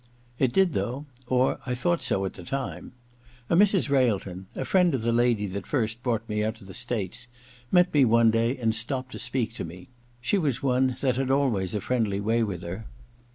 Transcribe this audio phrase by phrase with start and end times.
[0.39, 2.93] It did though— or I thought so at the time.
[3.51, 3.87] A Mrs.
[3.87, 7.27] Railton, a friend of the lady that first brought me out to the States,
[7.71, 11.29] met me one day and stopped to speak to me: she was one that had
[11.29, 12.87] always a friendly way with her.